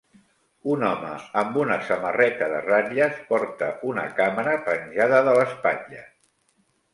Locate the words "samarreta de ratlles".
1.89-3.19